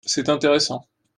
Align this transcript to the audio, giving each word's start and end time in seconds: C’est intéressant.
C’est 0.03 0.29
intéressant. 0.29 0.87